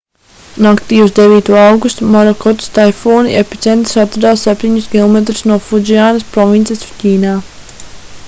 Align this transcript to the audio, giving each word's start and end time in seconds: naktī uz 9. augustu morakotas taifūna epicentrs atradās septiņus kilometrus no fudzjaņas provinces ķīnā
naktī 0.65 0.97
uz 1.01 1.11
9. 1.17 1.49
augustu 1.63 2.07
morakotas 2.13 2.71
taifūna 2.77 3.35
epicentrs 3.43 3.99
atradās 4.05 4.47
septiņus 4.47 4.87
kilometrus 4.95 5.45
no 5.51 5.57
fudzjaņas 5.69 6.27
provinces 6.39 6.83
ķīnā 7.03 7.35